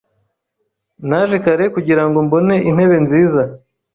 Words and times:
Naje 1.09 1.37
kare 1.43 1.65
kugirango 1.75 2.17
mbone 2.27 2.55
intebe 2.69 2.97
nziza. 3.03 3.41